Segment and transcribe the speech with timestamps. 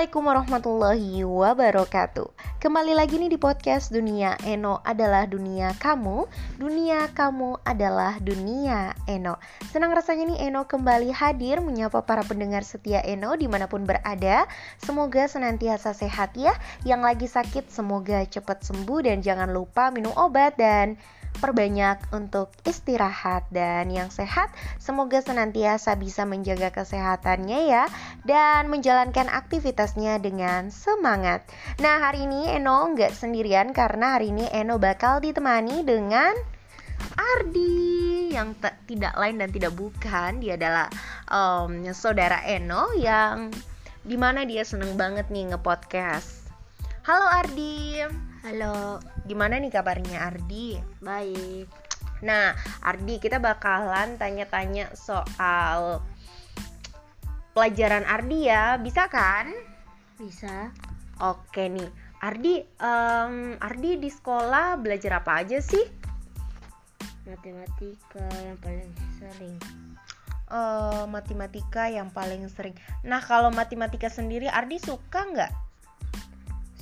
[0.00, 2.28] Assalamualaikum warahmatullahi wabarakatuh.
[2.56, 6.24] Kembali lagi nih di podcast Dunia Eno adalah dunia kamu.
[6.56, 9.36] Dunia kamu adalah dunia Eno.
[9.68, 14.48] Senang rasanya nih Eno kembali hadir Menyapa para pendengar setia Eno di mana pun berada.
[14.80, 16.56] Semoga senantiasa sehat ya.
[16.88, 20.96] Yang lagi sakit semoga cepat sembuh Dan jangan lupa minum obat dan
[21.38, 24.50] perbanyak untuk istirahat dan yang sehat
[24.82, 27.84] semoga senantiasa bisa menjaga kesehatannya ya
[28.26, 31.46] dan menjalankan aktivitasnya dengan semangat.
[31.78, 36.34] Nah hari ini Eno nggak sendirian karena hari ini Eno bakal ditemani dengan
[37.16, 38.54] Ardi yang
[38.86, 40.86] tidak lain dan tidak bukan dia adalah
[41.26, 43.50] um, saudara Eno yang
[44.04, 46.48] di mana dia seneng banget nih ngepodcast.
[47.04, 48.29] Halo Ardi.
[48.40, 48.96] Halo.
[49.28, 50.80] Gimana nih kabarnya Ardi?
[51.04, 51.68] Baik.
[52.24, 56.00] Nah, Ardi kita bakalan tanya-tanya soal
[57.52, 58.80] pelajaran Ardi ya.
[58.80, 59.52] Bisa kan?
[60.16, 60.72] Bisa.
[61.20, 61.84] Oke nih.
[62.24, 65.84] Ardi, um, Ardi di sekolah belajar apa aja sih?
[67.28, 69.56] Matematika yang paling sering.
[70.48, 72.72] Uh, matematika yang paling sering.
[73.04, 75.52] Nah, kalau matematika sendiri Ardi suka nggak?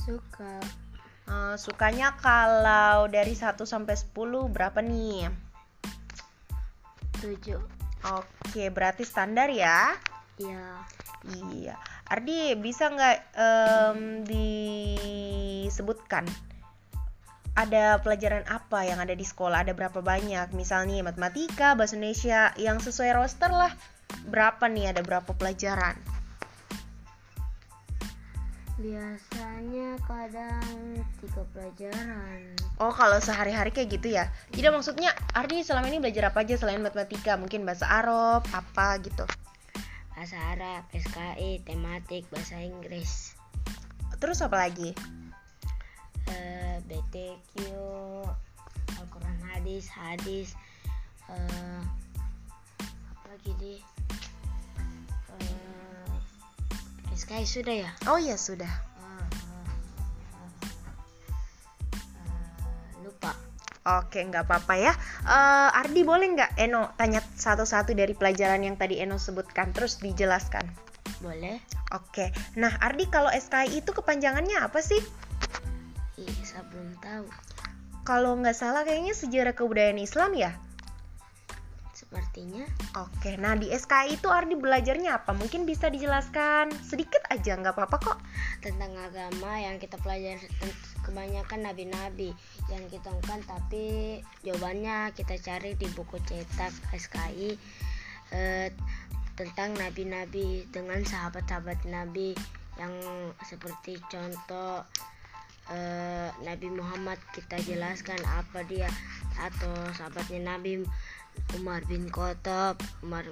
[0.06, 0.86] Suka.
[1.28, 5.28] Uh, sukanya kalau dari 1 sampai 10 berapa nih?
[7.20, 7.60] 7.
[8.16, 9.92] Oke, berarti standar ya?
[10.40, 10.80] Iya.
[11.28, 11.76] Iya.
[12.08, 14.24] Ardi bisa nggak um,
[15.68, 16.24] disebutkan
[17.58, 19.66] ada pelajaran apa yang ada di sekolah?
[19.66, 20.54] Ada berapa banyak?
[20.54, 23.74] Misalnya matematika, bahasa Indonesia yang sesuai roster lah.
[24.30, 24.94] Berapa nih?
[24.94, 26.17] Ada berapa pelajaran?
[28.78, 32.54] Biasanya kadang tiga pelajaran.
[32.78, 34.30] Oh, kalau sehari-hari kayak gitu ya?
[34.54, 37.34] Tidak maksudnya Ardi selama ini belajar apa aja selain matematika?
[37.34, 39.26] Mungkin bahasa Arab, apa gitu?
[40.14, 43.34] Bahasa Arab, SKI, tematik, bahasa Inggris.
[44.22, 44.94] Terus apa lagi?
[46.30, 47.74] Uh, eh, BTQ,
[48.94, 50.54] Al-Quran hadis, hadis,
[51.26, 51.82] uh,
[53.10, 53.97] apa lagi deh?
[57.18, 57.90] SKI sudah ya?
[58.06, 58.70] Oh iya sudah.
[63.02, 63.34] lupa.
[63.98, 64.92] Oke, nggak apa-apa ya.
[65.26, 70.62] Uh, Ardi boleh nggak Eno tanya satu-satu dari pelajaran yang tadi Eno sebutkan, terus dijelaskan?
[71.18, 71.58] Boleh.
[71.90, 72.30] Oke.
[72.54, 75.00] Nah, Ardi kalau SKI itu kepanjangannya apa sih?
[76.20, 77.26] Iya, saya belum tahu.
[78.06, 80.52] Kalau nggak salah kayaknya sejarah kebudayaan Islam ya?
[82.38, 82.64] Sepertinya.
[83.02, 85.34] Oke, nah di SKI itu Ardi belajarnya apa?
[85.34, 88.18] Mungkin bisa dijelaskan sedikit aja, nggak apa-apa kok.
[88.62, 90.46] Tentang agama yang kita pelajari
[91.02, 92.30] kebanyakan nabi-nabi
[92.70, 97.58] yang kita ungkapkan, tapi jawabannya kita cari di buku cetak SKI
[98.30, 98.70] eh,
[99.34, 102.34] tentang nabi-nabi dengan sahabat-sahabat nabi
[102.78, 102.94] yang
[103.42, 104.86] seperti contoh
[105.70, 108.86] eh, Nabi Muhammad kita jelaskan apa dia
[109.38, 110.82] atau sahabatnya Nabi
[111.56, 112.80] Umar bin Khattab.
[113.00, 113.24] Umar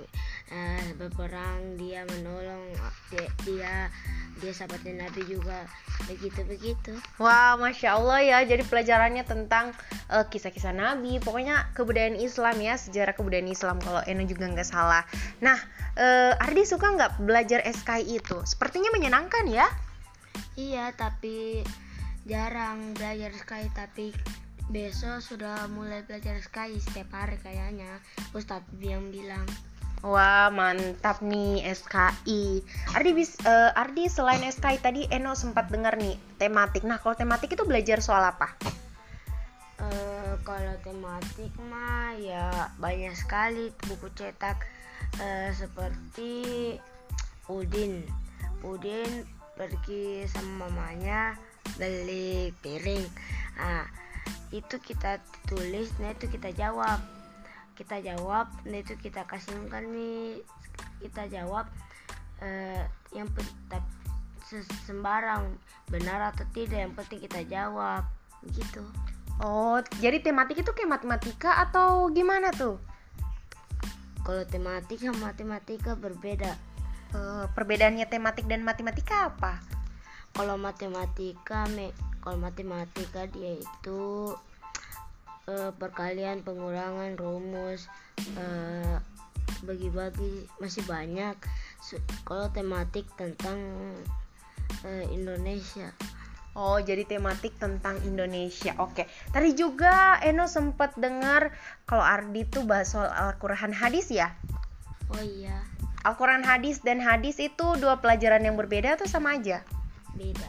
[0.53, 2.73] eh, berperang dia menolong
[3.13, 3.75] dia dia,
[4.41, 5.67] dia sahabatnya Nabi juga.
[6.07, 8.39] Begitu begitu Wah wow, masya Allah ya.
[8.45, 9.73] Jadi pelajarannya tentang
[10.13, 11.19] eh, kisah-kisah Nabi.
[11.19, 12.79] Pokoknya kebudayaan Islam ya.
[12.79, 15.03] Sejarah kebudayaan Islam kalau Eno juga nggak salah.
[15.43, 15.57] Nah
[15.97, 18.39] uh, Ardi suka nggak belajar SKI itu?
[18.45, 19.67] Sepertinya menyenangkan ya.
[20.57, 21.65] Iya tapi
[22.29, 24.07] jarang belajar SKI tapi
[24.67, 28.03] besok sudah mulai belajar SKI setiap hari kayaknya.
[28.35, 29.47] Ustadz yang bilang.
[30.05, 32.61] Wah mantap nih SKI
[32.93, 36.85] Ardi bis, uh, Ardi selain SKI tadi Eno sempat dengar nih tematik.
[36.85, 38.53] Nah kalau tematik itu belajar soal apa?
[39.81, 44.63] Uh, kalau tematik mah ya banyak sekali buku cetak.
[45.17, 46.77] Uh, seperti
[47.49, 48.05] Udin.
[48.61, 49.25] Udin
[49.57, 51.41] pergi sama mamanya
[51.81, 53.05] beli piring.
[53.57, 53.89] Nah
[54.55, 55.19] itu kita
[55.51, 57.03] tulis nah itu kita jawab.
[57.77, 60.41] Kita jawab nah itu kita kasihkan nih.
[61.03, 61.67] Kita jawab
[62.41, 63.29] eh, yang
[64.87, 65.59] sembarang
[65.91, 68.07] benar atau tidak yang penting kita jawab.
[68.53, 68.83] Gitu.
[69.43, 72.81] Oh jadi tematik itu kayak matematika atau gimana tuh?
[74.27, 76.59] Kalau tematik sama matematika berbeda.
[77.15, 79.63] Uh, perbedaannya tematik dan matematika apa?
[80.35, 81.95] Kalau matematika me
[82.27, 84.35] kalau matematika dia itu
[85.47, 87.87] uh, perkalian pengurangan rumus
[88.35, 88.99] uh,
[89.63, 91.39] bagi-bagi masih banyak
[92.27, 93.63] kalau tematik tentang
[94.83, 95.95] uh, Indonesia
[96.57, 98.73] Oh, jadi tematik tentang Indonesia.
[98.81, 99.05] Oke.
[99.29, 101.53] Tadi juga Eno sempat dengar
[101.85, 104.33] kalau Ardi tuh bahas soal Al-Qur'an hadis ya?
[105.13, 105.61] Oh iya.
[106.01, 109.61] Al-Qur'an hadis dan hadis itu dua pelajaran yang berbeda atau sama aja?
[110.17, 110.49] beda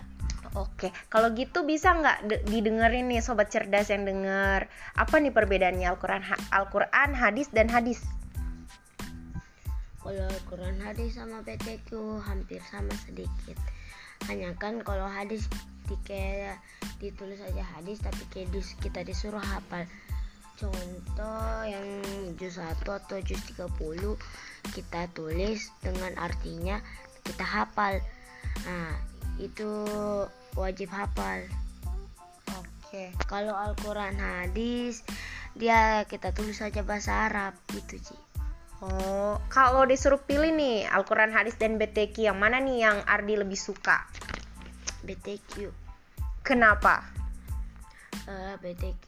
[0.55, 4.71] Oke, kalau gitu bisa nggak de- didengerin nih sobat cerdas yang denger?
[4.95, 6.23] Apa nih perbedaannya Al-Quran,
[6.53, 7.99] Al-Quran, hadis dan hadis?
[10.07, 11.91] kalau Al-Quran hadis sama PTQ
[12.23, 13.59] hampir sama sedikit.
[14.31, 15.51] Hanya kan kalau hadis
[15.83, 16.63] di kayak
[17.03, 19.83] ditulis aja hadis tapi kayak dis- kita disuruh hafal.
[20.55, 21.83] Contoh yang
[22.39, 24.15] juz 1 atau juz 30
[24.71, 26.79] kita tulis dengan artinya
[27.27, 27.99] kita hafal.
[28.63, 28.95] Nah
[29.37, 29.69] itu
[30.57, 31.45] wajib hafal
[32.57, 33.13] Oke.
[33.29, 35.05] kalau Al-Quran hadis
[35.57, 38.17] dia kita tulis aja bahasa Arab gitu Ci
[38.77, 43.57] Oh, kalau disuruh pilih nih Al-Quran, hadis dan BTQ yang mana nih yang Ardi lebih
[43.57, 44.05] suka?
[45.01, 45.73] BTQ
[46.45, 47.01] Kenapa?
[48.27, 49.05] eh, BTQ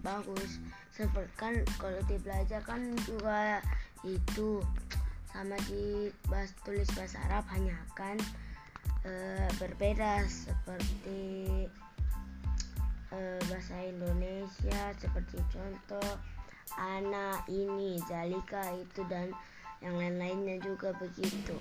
[0.00, 0.56] bagus
[0.96, 3.60] seperti kan kalau di belajar kan juga
[4.06, 4.64] itu
[5.30, 8.16] sama di bahas tulis bahasa Arab hanya kan
[9.02, 11.66] eh, berbeda seperti
[13.10, 16.10] eh, bahasa Indonesia seperti contoh
[16.76, 19.34] anak ini zalika itu dan
[19.80, 21.56] yang lain-lainnya juga begitu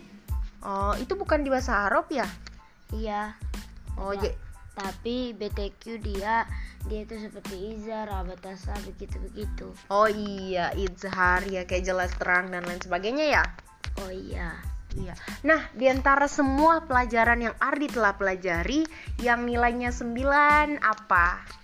[0.59, 2.27] Oh, itu bukan di bahasa Arab ya?
[2.91, 3.31] iya
[3.95, 4.31] Oh, Ya.
[4.75, 6.43] tapi BTQ dia
[6.87, 9.67] dia itu seperti Izar, Abatasa begitu begitu.
[9.87, 13.43] oh iya, izhar ya kayak jelas terang dan lain sebagainya ya.
[13.99, 14.55] Oh iya,
[14.99, 15.15] Iya.
[15.47, 18.83] Nah, di antara semua pelajaran yang Ardi telah pelajari,
[19.23, 21.59] yang nilainya 9 apa?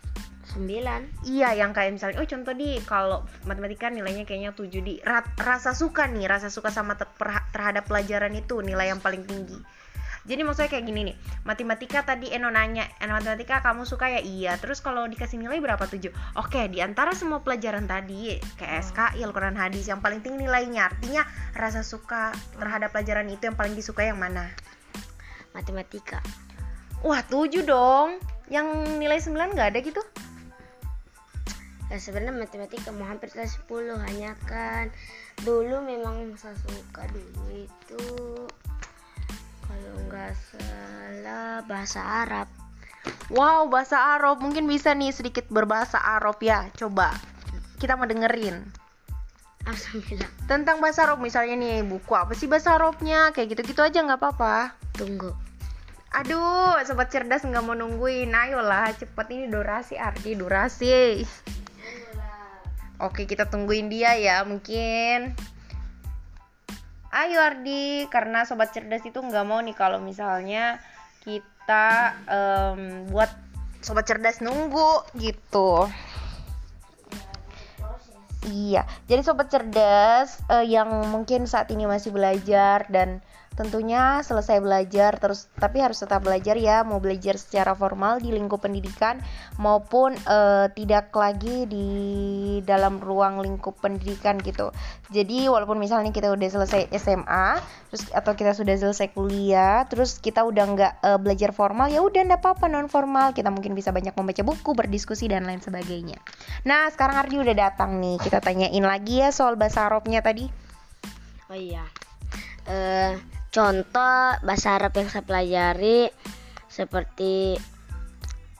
[0.55, 1.27] sembilan.
[1.27, 5.75] Iya, yang kayak misalnya, oh contoh di kalau matematika nilainya kayaknya 7 di Ra- rasa
[5.75, 6.95] suka nih, rasa suka sama
[7.51, 9.59] terhadap pelajaran itu nilai yang paling tinggi.
[10.25, 14.57] Jadi maksudnya kayak gini nih, matematika tadi Eno nanya, Eno matematika kamu suka ya iya,
[14.57, 16.09] terus kalau dikasih nilai berapa 7?
[16.41, 21.21] Oke, di antara semua pelajaran tadi, kayak SKI, Al-Quran Hadis, yang paling tinggi nilainya, artinya
[21.53, 24.49] rasa suka terhadap pelajaran itu yang paling disukai yang mana?
[25.53, 26.25] Matematika.
[27.05, 28.17] Wah 7 dong,
[28.49, 28.65] yang
[28.97, 30.01] nilai 9 nggak ada gitu?
[31.93, 33.69] Ya sebenarnya matematika mau hampir ke 10
[34.09, 34.89] hanya kan
[35.45, 38.03] dulu memang saya suka dulu itu
[39.75, 42.47] kalau nggak salah bahasa Arab.
[43.29, 44.41] Wow, bahasa Arab.
[44.41, 46.69] Mungkin bisa nih sedikit berbahasa Arab ya.
[46.73, 47.13] Coba.
[47.77, 48.65] Kita mau dengerin.
[50.49, 53.33] Tentang bahasa Arab misalnya nih, buku apa sih bahasa Arabnya?
[53.33, 54.77] Kayak gitu-gitu aja nggak apa-apa.
[54.95, 55.35] tunggu.
[56.15, 58.31] Aduh, sobat cerdas nggak mau nungguin.
[58.31, 61.25] Ayolah, cepet ini durasi Ardi, durasi.
[63.03, 65.35] Oke, kita tungguin dia ya, mungkin.
[67.15, 70.83] Ayo Ardi, karena sobat cerdas itu nggak mau nih kalau misalnya
[71.23, 73.31] kita em, buat
[73.79, 75.87] sobat cerdas nunggu gitu.
[78.51, 83.23] Iya, jadi sobat cerdas eh, yang mungkin saat ini masih belajar dan
[83.55, 88.61] tentunya selesai belajar terus tapi harus tetap belajar ya, mau belajar secara formal di lingkup
[88.67, 89.23] pendidikan
[89.55, 91.87] maupun eh, tidak lagi di
[92.67, 94.75] dalam ruang lingkup pendidikan gitu.
[95.09, 97.47] Jadi walaupun misalnya kita udah selesai SMA,
[97.91, 102.21] terus atau kita sudah selesai kuliah, terus kita udah nggak eh, belajar formal ya udah
[102.27, 106.19] nggak apa-apa non formal, kita mungkin bisa banyak membaca buku, berdiskusi dan lain sebagainya.
[106.67, 108.19] Nah, sekarang Ardi udah datang nih.
[108.19, 110.51] Kita tanyain lagi ya soal bahasa Arabnya tadi.
[111.47, 111.85] Oh iya.
[112.65, 116.11] Eh contoh bahasa Arab yang saya pelajari
[116.67, 117.55] seperti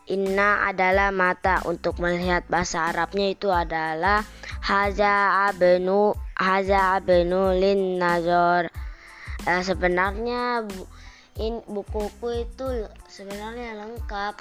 [0.07, 1.59] Inna adalah mata.
[1.67, 4.23] Untuk melihat bahasa Arabnya itu adalah
[4.63, 8.71] haza abenu haza abenu lin nazar.
[9.43, 10.87] Eh, sebenarnya bu-
[11.41, 14.39] in bukuku itu sebenarnya lengkap.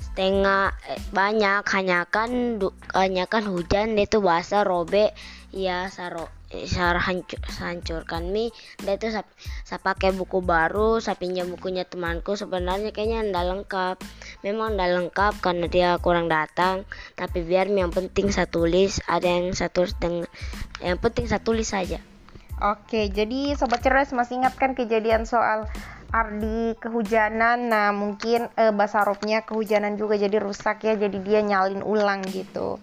[0.00, 2.56] Setengah eh, banyak hanya kan
[2.96, 5.12] hanya kan hujan itu bahasa robe
[5.50, 8.50] ya saro saya hancur hancurkan mie
[8.82, 9.22] dia itu saya,
[9.62, 13.96] saya pakai buku baru saya pinjam bukunya temanku sebenarnya kayaknya ndak lengkap
[14.42, 16.82] memang ndak lengkap karena dia kurang datang
[17.14, 20.26] tapi biar yang penting saya tulis ada yang saya tulis dengan
[20.82, 22.02] yang penting saya tulis saja
[22.60, 25.64] Oke, jadi sobat cerdas masih ingatkan kejadian soal
[26.12, 27.72] Ardi kehujanan.
[27.72, 32.76] Nah, mungkin eh, bahasa kehujanan juga jadi rusak ya, jadi dia nyalin ulang gitu.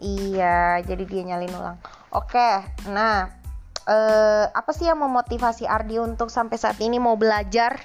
[0.00, 1.76] Iya, jadi dia nyalin ulang.
[2.10, 2.50] Oke,
[2.90, 3.30] nah
[3.86, 7.78] eh, apa sih yang memotivasi Ardi untuk sampai saat ini mau belajar?